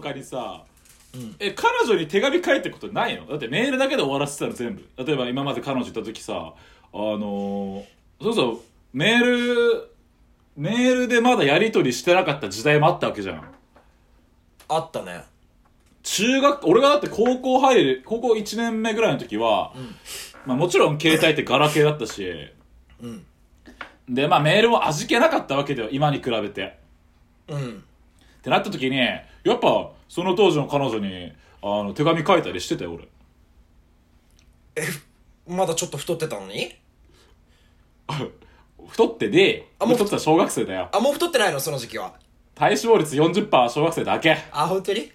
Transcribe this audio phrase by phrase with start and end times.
[0.00, 0.64] かにさ、
[1.38, 3.26] え彼女に手紙書いてことないの？
[3.26, 4.88] だってメールだけで終わらせてたら全部。
[5.04, 6.54] 例えば今まで彼女いた時さ
[6.92, 7.84] あのー、
[8.22, 8.60] そうそう
[8.92, 9.90] メール
[10.56, 13.44] メールでまだやり取りしてなかった時代もあったわけじゃん。
[14.68, 15.24] あったね。
[16.02, 19.74] 中学俺がだって高校入る高校1年目ぐらいの時は、
[20.46, 22.52] まあ、もちろん携帯ってガラケーだったし、
[23.02, 23.26] うん。
[24.08, 26.78] でまあメールも味気なかったわけだよ今に比べて。
[27.48, 27.84] うん。
[28.38, 28.98] ってなった時に
[29.44, 33.08] やっぱその当時の彼女にあの手紙書いたりしてたよ俺。
[35.48, 36.74] まだちょっと太ってたのに？
[38.88, 40.88] 太ってであもう太ってた小学生だよ。
[40.92, 41.60] あもう太ってないの？
[41.60, 42.14] その時期は。
[42.54, 44.36] 体脂肪率40%は小学生だけ。
[44.52, 45.10] あ本当に？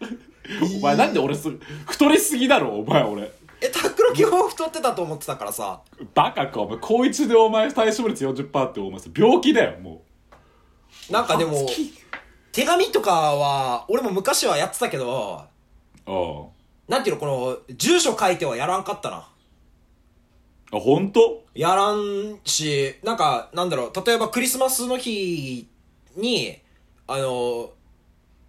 [0.78, 1.50] お前なんで俺す
[1.86, 3.30] 太りすぎだろお前俺。
[3.60, 5.80] えタクロ基本太ってたと思ってたからさ。
[6.14, 10.02] バカかお前高一でお前体脂肪率40%ってお前さ病気だよも
[11.10, 11.66] なんかでも
[12.58, 15.44] 手紙とかは俺も昔はやってたけど
[16.08, 16.46] うあ。
[16.88, 19.16] なんていうのこの住所書いてはやらんかったな。
[20.72, 21.44] ああ本当？
[21.54, 25.68] やらんしなんかなんだろう例えばクリスマスの日
[26.16, 26.58] に
[27.06, 27.70] あの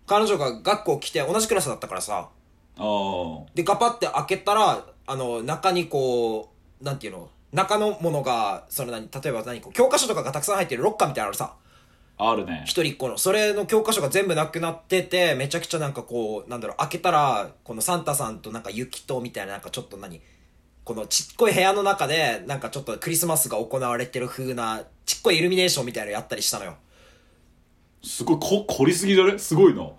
[0.08, 2.30] 彼女が学校来て同じクラスだったからさ。
[2.80, 3.46] ああ。
[3.54, 6.52] でガパって開けたらあの中にこ
[6.82, 11.54] うなんていうの中のものがその何例えば何こう教科書とかがたくさん入ってるロッカーみたいなのあるさ
[12.22, 12.64] あるね。
[12.66, 13.18] 一人っ子の。
[13.18, 20.20] それの教科書が全部なくなっててめちゃくちゃなんかこうなんだろう開けたらこのサンタさんとなんか雪とみたいななんかちょっと何
[20.84, 26.76] このちっこい部屋の中でなんかちょっとクリスマスが行われてる風なちっこいイルミネーションみたいなのやったりしたのよ。
[28.04, 29.38] すごいこ凝りすぎじゃね？
[29.40, 29.90] すごいな。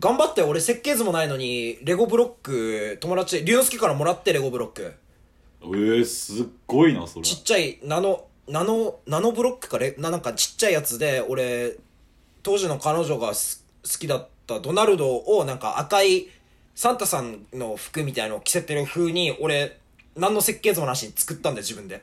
[0.00, 4.94] 頑張って俺設計図もないのにレゴブロック友達龍之介からもらってレゴブロック。
[5.62, 7.24] えー、すっごいなそれ。
[7.24, 11.76] ちっちゃいナノナノナノブロックかレななんかちっちゃいやつで俺
[12.42, 16.28] 当時の彼女がす好きだったドナルドをなんか赤い
[16.74, 19.78] サンタさんの服みたいのを着せてる風に俺
[20.16, 22.02] 何の設計図もなしに作ったんだよ自分で。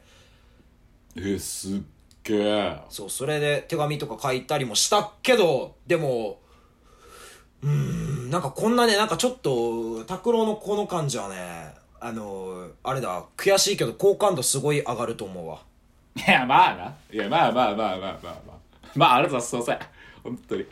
[1.15, 1.81] えー、すっ
[2.23, 6.39] げえそうそれで手紙とか書いたりもしたけどでも
[7.63, 15.61] うーんなんかこんなねなんかちょっと拓郎のこの感じはねあのあれだ悔しいけど好感度すごい上がると思うわ
[16.17, 16.95] いやまあな。
[17.11, 18.57] いやまあまあまあまあまあまあ。
[18.95, 19.79] まあありがとうございますすいません。
[20.23, 20.63] 本当に。
[20.63, 20.69] すい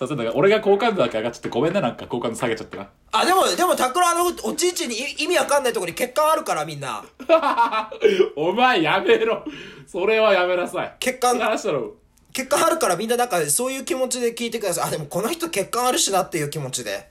[0.00, 0.16] ません。
[0.16, 2.88] だから俺が好感度だけ上がっちゃってごめんねなんか好感度下げちゃってな。
[3.12, 7.04] あでもでも拓郎あのおちんちんにい意味わかんないところに血管あるからみんな。
[8.36, 9.44] お前やめろ。
[9.86, 10.96] それはやめなさい。
[10.98, 11.94] 血管話だろ
[12.32, 14.88] 血管あるからみんななんかそういう気持ちで聞いてください。
[14.88, 17.08] あでもこの人血管あるしなっていう気持ちで。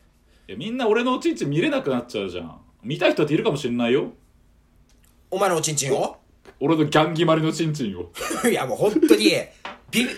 [0.47, 2.59] いやみんな俺のおちんちん見れなくなっちゃうじゃん。
[2.83, 4.11] 見たい人っているかもしれないよ。
[5.31, 6.17] お前のおちんちんを
[6.59, 8.09] 俺のギャンギマリのちんちんを。
[8.49, 9.29] いやもう本当に。
[9.91, 10.09] ビビ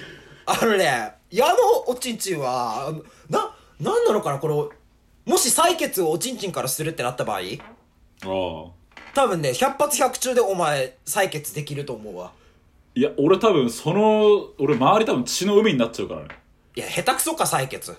[0.45, 1.55] あのね矢の
[1.87, 2.93] おちんちんは
[3.29, 4.69] ななんなのかなこの
[5.25, 7.39] もし採血をおちんちんからするってなった場合？
[7.39, 7.43] あ
[8.23, 8.71] あ。
[9.13, 12.31] 多分ね100発100中でお前採血できると思うわ。
[12.95, 16.27] いや俺多分その俺周り多分血の海になっちゃうからね。
[16.75, 17.95] いや下手くそか採血。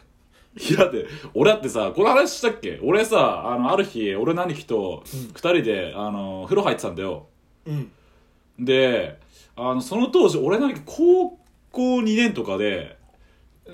[0.56, 2.80] いやだって俺だってさこの話したっけ？
[2.82, 7.26] 俺さあのある日俺の兄貴と二人で、あの風呂入ってたんだよ。
[7.66, 7.92] うん
[8.58, 9.18] で
[9.56, 11.38] あのその当時俺の兄貴高
[11.70, 12.96] 校2年とかで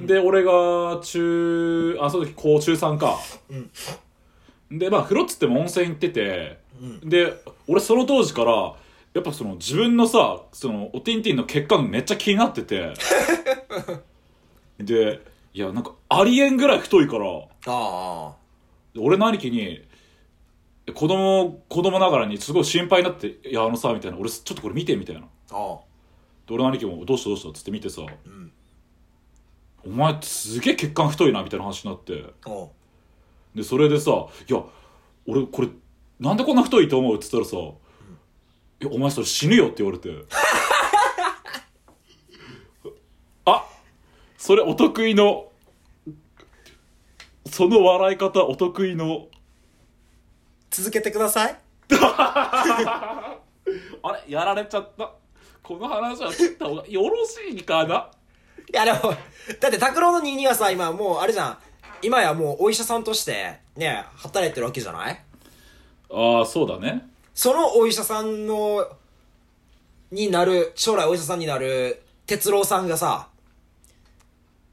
[0.00, 3.18] で俺が中あその時高中3か、
[4.70, 6.58] でまあ風呂っつっても温泉行ってて、
[7.04, 8.74] で俺その当時から
[9.14, 12.94] やっぱその自分のさそのおティンティンの血管めっちゃ気になってて。
[14.80, 15.20] で
[15.52, 17.26] いやなんかありえんぐらい太いから。
[17.66, 18.34] あ
[18.98, 19.80] 俺の兄貴に
[20.92, 25.22] 子供子供ながらにすごい心配になって「いやあのさ」みたいな「俺ちょっとこれ見て」みたいな。
[25.22, 25.74] でああ。
[25.74, 25.78] あ
[26.50, 28.02] 俺の兄貴も「どうしたどうした」っつって見てさ
[29.86, 32.24] 「お前ってすげえ血管太いな」みたいな話になって。
[32.46, 32.66] あ
[33.54, 34.10] でそれでさ
[34.48, 34.62] 「いや
[35.26, 35.68] 俺これ
[36.20, 37.60] なんでこんな太いと思う?」っつったらさ「い
[38.80, 40.10] やお前それ死ぬよ」って言われて。
[43.46, 43.66] あ
[44.36, 45.48] それお得意の
[47.46, 49.28] その笑い方お得意の
[50.76, 51.56] 続けてください。
[51.94, 53.36] あ
[54.26, 55.10] れやられちゃった。
[55.62, 58.10] この話は切った方がよろしいかな？
[58.72, 59.14] いやでも、
[59.60, 61.58] だって拓郎の2にはさ、今もうあれじゃん。
[62.02, 65.24] 今やもうお医者さんとして、ね、働いてるわけじゃない？
[66.10, 67.06] ああそうだね。
[67.34, 68.86] そのお医者さんの、
[70.10, 73.28] になる、将来お医者さんになる、哲郎さんがさ、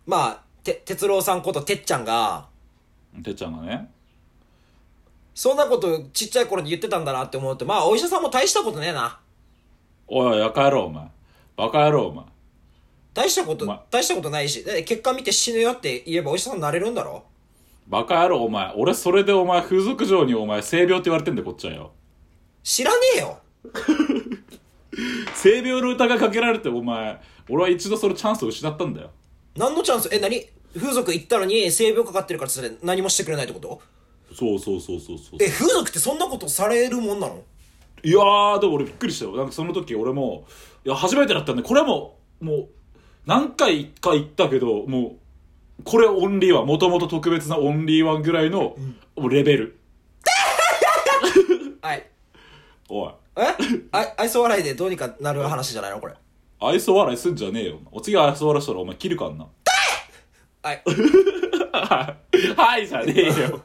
[0.05, 2.47] まあ、て、哲郎さんことてっちゃんが、
[3.23, 3.89] てっちゃんがね
[5.33, 9.19] そんなことちっちゃい頃に言ってたんだなって思うと、まあお医者さんも大したことねえな。
[10.07, 11.05] おいやか野郎お前。
[11.55, 12.25] バカ野郎お前。
[13.13, 17.23] 大したことま、大したことないし、結果見て死ぬよって言えばお医者さんになれるんだろ？
[17.87, 18.73] バカ野郎お前。
[18.75, 21.91] 俺それでお前風俗嬢にお前性病って言われてんだよこっちはよ。
[22.63, 23.39] 知らねえよ。
[25.35, 27.19] 性病の疑いかけられてお前。
[27.49, 29.11] 俺は一度そのチャンスを失ったんだよ。
[29.57, 30.09] 何のチャンス？
[30.11, 30.45] え何？
[30.77, 33.81] 風俗行ったのに性病かかってるからそれ何もしてくれないってこと？
[34.33, 35.37] そうそうそうそうそう。
[35.39, 37.43] え風俗ってそんなことされるもんなの？
[38.03, 39.25] いやーでも俺びっくりした。
[39.25, 40.45] よなんかその時俺も
[40.85, 42.67] いや初めてだったんでこれはもうもう
[43.25, 45.17] 何回か行ったけども
[45.79, 48.75] うこれオンリーワンもともと特別なオンリーワンぐらいの、
[49.15, 49.79] もうレベル。
[51.81, 52.07] はい。
[52.89, 53.11] おい。
[53.37, 53.41] え？
[53.91, 55.99] あ愛想笑いでどうにかなる話じゃないの？
[55.99, 56.13] これ。
[56.59, 57.79] 愛想笑いすんじゃねえよ。
[57.91, 59.47] お次愛想笑いしたらお前切るかんな。
[60.63, 60.83] はい。
[62.55, 63.61] はいじゃねえよ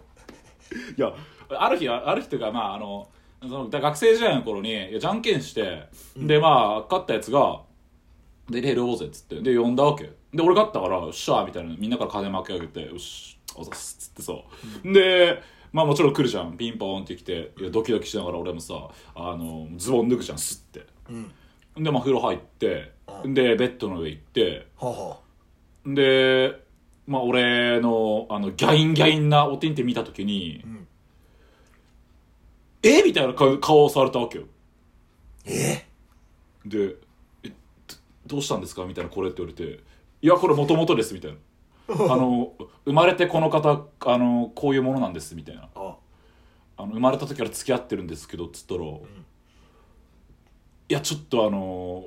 [0.97, 1.13] いや
[1.51, 3.09] ある日ある日というかまああの
[3.41, 7.61] そのだ学生時代の頃にいやじゃんけんして、でまあ勝ったやつが
[8.49, 14.33] 「でレールおうぜ」っつってで呼んだわけで俺勝ったから「よっしゃ」みたいなみんなから金巻き上げて「よしおざっす」っつってさ、
[14.85, 16.57] でまあもちろん来るじゃん。
[16.57, 20.87] ピンポーンって来ていやドキドキしながら俺もさあのズボン脱ぐじゃんスッて。
[21.11, 21.13] う
[21.81, 21.85] ん。
[21.85, 22.93] でまあ風呂入って
[23.25, 25.17] うでベッドの上行ってはあは
[25.85, 26.59] で、
[27.07, 30.87] まあ、俺のあのギャインギャインなおてんて見た時に、ん。
[32.83, 33.03] え？
[33.03, 34.45] みたいな顔顔をされたわけよ。
[35.45, 35.87] え？
[36.65, 36.97] で
[37.45, 37.55] えど
[38.27, 38.85] どうしたんですか？
[38.85, 39.81] みたいなこれって言われて
[40.23, 41.37] 「いやこれもともとです」みたいな。
[42.13, 42.53] あの
[42.85, 45.69] 生まれてこの方あのこういうものなんですみたいな。
[45.77, 45.97] あ。
[46.79, 48.93] あの生まれた時から付き合ってるんですけどっつったら、い
[50.89, 52.05] やちょっとあの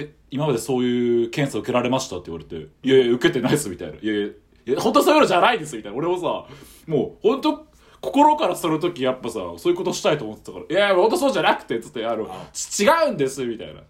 [0.00, 4.32] え今までそういう検査受けられましたって言われて「いやいや受けてないです」みたいな「いやいやい
[4.72, 5.98] や本当そういうのじゃないです」みたいな。
[5.98, 6.46] 俺もさ
[6.86, 7.66] もう本当
[8.00, 13.82] 心からその時やっぱさそういうことしたいと思ってたから「いやいや本当そうじゃなくて」っつってあの違うんですみたいな。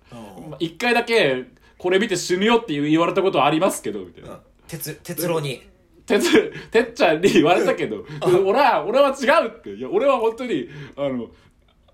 [0.58, 1.44] 一回だけ
[1.78, 4.40] これ見て死ぬよって言われたことはありますけどみたいな。
[4.66, 5.62] 鉄鉄郎に。
[6.06, 8.04] てつてっちゃんに言われたけど
[8.44, 9.74] 俺は俺は違うって。
[9.74, 11.30] いや俺は本当にあの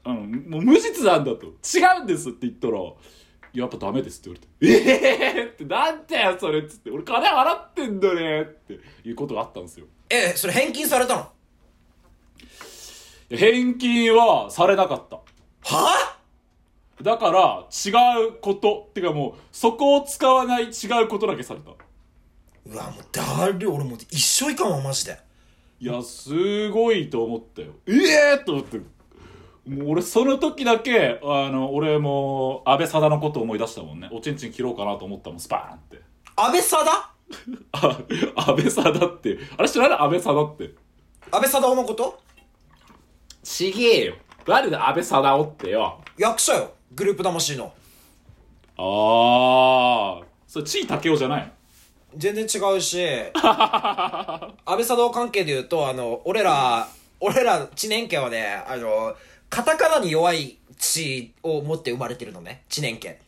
[0.05, 1.47] あのもう無実なんだと。
[1.47, 2.79] 違うんですって言ったら
[3.61, 5.39] やっぱダメですって言われてえ？
[5.39, 9.87] えー、ってなんだよそれっつって俺金払ってんだねっていうことがあったんですよ。
[10.11, 11.29] えそれ返金されたの？
[13.31, 15.21] 返金はされなかった。
[15.75, 16.17] は？
[17.03, 17.91] だから違
[18.29, 18.87] うこと。
[18.91, 21.71] ってかもうそこを使わない違うことだけされた。
[21.71, 25.19] うわもうだる俺もう一生いかんわマジで。
[25.79, 27.93] いやすごいと思ったよえ？
[27.93, 28.81] えー、と思って
[29.67, 34.09] もう俺その時だけあの俺も安倍貞のこと思い出したもんね。
[34.13, 36.01] おちんちん切ろうかなと思ったもんスパーンって。
[36.37, 37.11] 安倍貞
[37.73, 37.99] あ
[38.47, 39.39] 安倍貞って。
[39.59, 39.99] あれ知らない？
[39.99, 40.75] 安倍貞って。
[41.33, 42.21] 安倍貞夫のこと？
[43.43, 44.15] ちげえよ。
[44.47, 46.01] 誰だ安倍貞夫ってよ。
[46.17, 46.73] 役者よ。
[46.95, 47.73] グループ魂の。
[48.79, 51.51] ああそれ地位武雄じゃない
[52.17, 53.05] 全然違うし。
[53.35, 56.87] 安倍貞夫関係で言うとあの俺ら
[57.19, 59.15] 俺ら知念家はねあの
[59.49, 62.65] カタカナに弱い血を持って生まれてるのね。
[62.69, 63.19] 知念家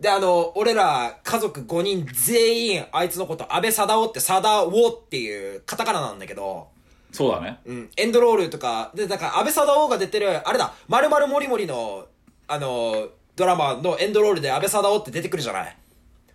[0.00, 6.68] であの俺ら家族5人全員あいつのこと安倍貞夫って貞夫っていうカタカナなんだけど。
[7.12, 7.60] そうだね。
[7.64, 12.08] うん、エンドロールとか、で、だから、安倍貞夫が出てる、あれだ、まるまるもりもりの、
[12.48, 13.06] あの、
[13.36, 15.76] ドラマのエンドロールで安倍貞夫って出てくるじゃない。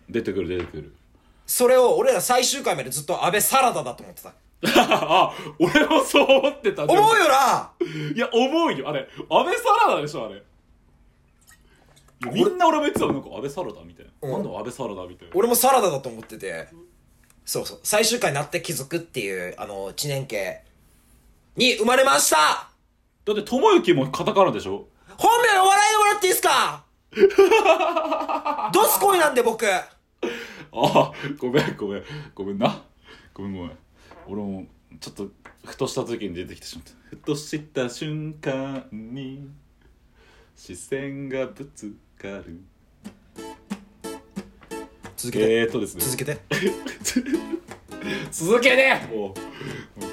[0.08, 0.94] 出てくる出てくる。
[1.46, 4.32] それを俺ら最終回までずっと安倍サラダだと思ってた。
[4.62, 7.72] あ 俺もそう思ってた思うよな
[8.14, 8.88] いや、思うよ。
[8.88, 10.42] あれ、安倍サラダでしょ、あれ。
[12.32, 14.10] みんな俺も言ってたのなんか安倍サラダみたいな。
[14.22, 15.32] うんなんだ安倍サラダみたいな。
[15.34, 16.68] 俺もサラダだと思ってて、
[17.46, 20.62] そうそう、最終回になって気づくっていう、あの、知念家
[21.56, 22.68] に生まれました
[23.24, 24.86] だって、友之もカタカナでしょ
[25.16, 26.84] 本名笑いでもらっていいですか？
[28.72, 29.88] ドスコイなんで僕あ
[30.72, 32.04] あ、ごめん、ごめん。
[32.34, 32.82] ごめんな。
[33.34, 33.78] ごめん、ごめん。
[34.26, 34.66] 俺も、
[35.00, 35.30] ちょっと、
[35.64, 36.92] ふとした時に出てきてしまった。
[37.10, 39.48] ふとした瞬間に、
[40.56, 42.60] 視線がぶつかる。
[45.16, 46.04] 続けて、えーとですね。
[46.04, 46.38] 続けて。
[48.30, 50.09] 続けねもう